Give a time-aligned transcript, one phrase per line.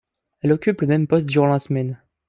[0.41, 2.01] Elle occupe le même poste durant la semaine.